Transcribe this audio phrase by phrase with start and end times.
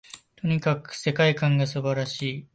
[0.35, 2.47] とにかく世界観が素晴らしい